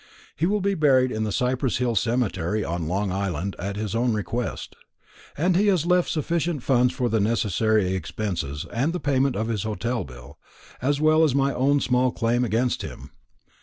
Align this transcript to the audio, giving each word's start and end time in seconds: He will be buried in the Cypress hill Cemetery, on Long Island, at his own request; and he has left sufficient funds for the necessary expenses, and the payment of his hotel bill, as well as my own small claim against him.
He 0.35 0.47
will 0.47 0.61
be 0.61 0.73
buried 0.73 1.11
in 1.11 1.25
the 1.25 1.31
Cypress 1.31 1.77
hill 1.77 1.95
Cemetery, 1.95 2.63
on 2.63 2.87
Long 2.87 3.11
Island, 3.11 3.55
at 3.59 3.75
his 3.75 3.93
own 3.93 4.13
request; 4.15 4.75
and 5.37 5.55
he 5.55 5.67
has 5.67 5.85
left 5.85 6.09
sufficient 6.09 6.63
funds 6.63 6.91
for 6.91 7.07
the 7.07 7.19
necessary 7.19 7.93
expenses, 7.93 8.65
and 8.73 8.93
the 8.93 8.99
payment 8.99 9.35
of 9.35 9.47
his 9.47 9.61
hotel 9.61 10.03
bill, 10.03 10.39
as 10.81 10.99
well 10.99 11.23
as 11.23 11.35
my 11.35 11.53
own 11.53 11.81
small 11.81 12.09
claim 12.11 12.43
against 12.43 12.81
him. 12.81 13.11